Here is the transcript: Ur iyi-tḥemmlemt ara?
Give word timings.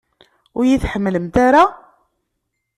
Ur 0.57 0.63
iyi-tḥemmlemt 0.65 1.35
ara? 1.47 1.63